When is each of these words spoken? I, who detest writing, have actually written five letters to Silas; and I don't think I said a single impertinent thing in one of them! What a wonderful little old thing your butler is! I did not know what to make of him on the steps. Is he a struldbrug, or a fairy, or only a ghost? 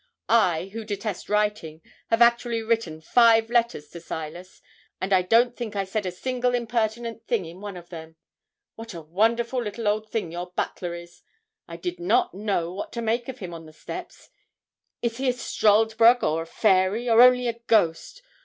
I, 0.29 0.71
who 0.73 0.83
detest 0.83 1.29
writing, 1.29 1.83
have 2.07 2.23
actually 2.23 2.63
written 2.63 3.01
five 3.01 3.51
letters 3.51 3.87
to 3.89 3.99
Silas; 4.01 4.59
and 4.99 5.13
I 5.13 5.21
don't 5.21 5.55
think 5.55 5.75
I 5.75 5.83
said 5.83 6.07
a 6.07 6.11
single 6.11 6.55
impertinent 6.55 7.27
thing 7.27 7.45
in 7.45 7.61
one 7.61 7.77
of 7.77 7.89
them! 7.89 8.15
What 8.73 8.95
a 8.95 9.01
wonderful 9.01 9.61
little 9.61 9.87
old 9.87 10.09
thing 10.09 10.31
your 10.31 10.53
butler 10.55 10.95
is! 10.95 11.21
I 11.67 11.77
did 11.77 11.99
not 11.99 12.33
know 12.33 12.73
what 12.73 12.91
to 12.93 13.01
make 13.03 13.27
of 13.29 13.37
him 13.37 13.53
on 13.53 13.67
the 13.67 13.73
steps. 13.73 14.31
Is 15.03 15.17
he 15.17 15.29
a 15.29 15.33
struldbrug, 15.33 16.23
or 16.23 16.41
a 16.41 16.47
fairy, 16.47 17.07
or 17.07 17.21
only 17.21 17.47
a 17.47 17.59
ghost? 17.67 18.23